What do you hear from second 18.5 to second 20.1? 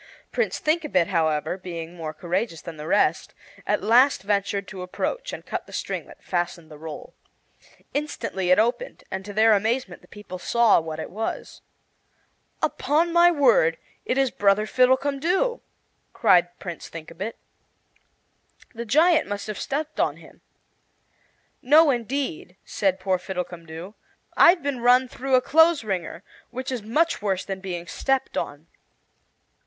"The giant must have stepped